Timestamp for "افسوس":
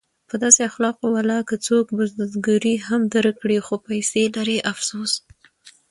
4.71-5.13